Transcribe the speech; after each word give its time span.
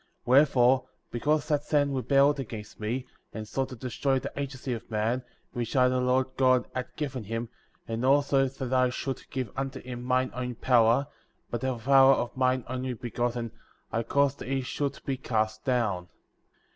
* 0.13 0.23
3. 0.25 0.31
Wherefore, 0.31 0.87
because 1.11 1.47
that 1.47 1.63
Satan 1.63 1.93
rebelled 1.93 2.39
against 2.39 2.79
me,^ 2.79 3.05
and 3.33 3.47
sought 3.47 3.69
to 3.69 3.75
destroy 3.75 4.17
the 4.17 4.31
agency 4.35 4.73
of 4.73 4.89
man,*' 4.89 5.21
which 5.51 5.75
I, 5.75 5.89
the 5.89 5.99
Lord 5.99 6.25
God, 6.37 6.65
had 6.73 6.87
given 6.95 7.25
him, 7.25 7.49
and 7.87 8.03
also, 8.03 8.47
that 8.47 8.73
I 8.73 8.89
should 8.89 9.29
give 9.29 9.51
unto 9.55 9.79
him 9.79 10.01
mine 10.01 10.31
own 10.33 10.55
power; 10.55 11.05
by 11.51 11.59
the 11.59 11.77
power 11.77 12.13
of 12.15 12.35
mine 12.35 12.63
Only 12.67 12.93
Begotten,^ 12.95 13.51
I 13.91 14.01
caused 14.01 14.39
that 14.39 14.47
he 14.47 14.61
should 14.61 14.99
be 15.05 15.17
cast 15.17 15.65
down;*" 15.65 16.05
4. 16.07 16.13